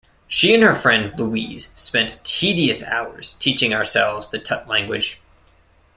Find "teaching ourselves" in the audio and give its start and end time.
3.35-4.27